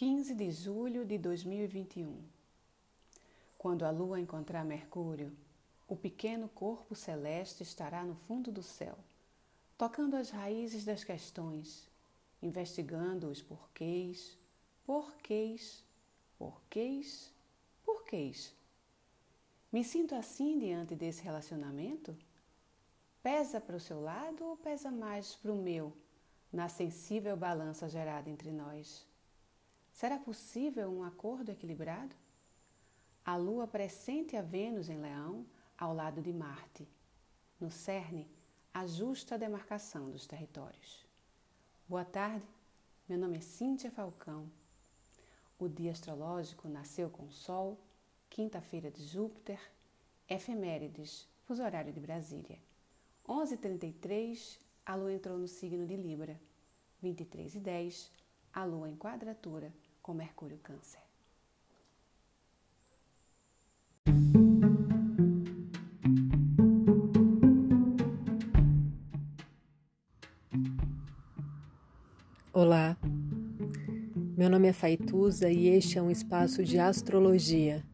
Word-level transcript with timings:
15 0.00 0.34
de 0.34 0.50
julho 0.50 1.04
de 1.04 1.18
2021. 1.18 2.22
Quando 3.58 3.84
a 3.84 3.90
Lua 3.90 4.18
encontrar 4.18 4.64
Mercúrio, 4.64 5.30
o 5.86 5.94
pequeno 5.94 6.48
corpo 6.48 6.94
celeste 6.94 7.62
estará 7.62 8.02
no 8.02 8.14
fundo 8.14 8.50
do 8.50 8.62
céu, 8.62 8.96
tocando 9.76 10.16
as 10.16 10.30
raízes 10.30 10.86
das 10.86 11.04
questões, 11.04 11.86
investigando 12.40 13.28
os 13.28 13.42
porquês, 13.42 14.38
porquês, 14.86 15.84
porquês, 16.38 17.30
porquês. 17.84 18.54
Me 19.70 19.84
sinto 19.84 20.14
assim 20.14 20.58
diante 20.58 20.94
desse 20.94 21.22
relacionamento? 21.22 22.16
Pesa 23.22 23.60
para 23.60 23.76
o 23.76 23.80
seu 23.80 24.00
lado 24.00 24.46
ou 24.46 24.56
pesa 24.56 24.90
mais 24.90 25.34
para 25.34 25.52
o 25.52 25.62
meu, 25.62 25.92
na 26.50 26.70
sensível 26.70 27.36
balança 27.36 27.86
gerada 27.86 28.30
entre 28.30 28.50
nós? 28.50 29.09
Será 29.92 30.18
possível 30.18 30.90
um 30.90 31.02
acordo 31.02 31.50
equilibrado? 31.50 32.14
A 33.24 33.36
Lua 33.36 33.66
pressente 33.66 34.36
a 34.36 34.42
Vênus 34.42 34.88
em 34.88 34.98
Leão 34.98 35.46
ao 35.76 35.94
lado 35.94 36.22
de 36.22 36.32
Marte. 36.32 36.88
No 37.60 37.70
cerne, 37.70 38.30
a 38.72 38.86
justa 38.86 39.36
demarcação 39.36 40.10
dos 40.10 40.26
territórios. 40.26 41.06
Boa 41.88 42.04
tarde, 42.04 42.46
meu 43.08 43.18
nome 43.18 43.38
é 43.38 43.40
Cíntia 43.40 43.90
Falcão. 43.90 44.50
O 45.58 45.68
dia 45.68 45.90
astrológico 45.90 46.68
nasceu 46.68 47.10
com 47.10 47.30
Sol, 47.30 47.78
quinta-feira 48.30 48.90
de 48.90 49.04
Júpiter, 49.04 49.60
efemérides, 50.28 51.28
fuso 51.44 51.62
horário 51.62 51.92
de 51.92 52.00
Brasília. 52.00 52.58
11h33, 53.28 54.58
a 54.86 54.94
Lua 54.94 55.12
entrou 55.12 55.36
no 55.36 55.48
signo 55.48 55.86
de 55.86 55.96
Libra. 55.96 56.40
23 57.02 57.54
e 57.54 57.60
10, 57.60 58.12
a 58.52 58.64
Lua 58.64 58.90
em 58.90 58.96
quadratura 58.96 59.72
com 60.02 60.12
Mercúrio 60.12 60.58
Câncer. 60.58 61.00
Olá, 72.52 72.96
meu 74.36 74.50
nome 74.50 74.68
é 74.68 74.72
Faituza 74.72 75.48
e 75.48 75.68
este 75.68 75.98
é 75.98 76.02
um 76.02 76.10
espaço 76.10 76.64
de 76.64 76.78
astrologia. 76.78 77.84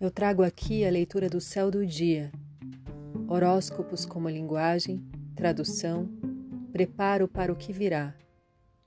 Eu 0.00 0.10
trago 0.10 0.42
aqui 0.42 0.84
a 0.84 0.90
leitura 0.90 1.28
do 1.28 1.40
céu 1.40 1.70
do 1.70 1.84
dia, 1.86 2.32
horóscopos 3.28 4.06
como 4.06 4.30
linguagem, 4.30 5.04
tradução, 5.34 6.08
preparo 6.72 7.28
para 7.28 7.52
o 7.52 7.56
que 7.56 7.72
virá, 7.72 8.14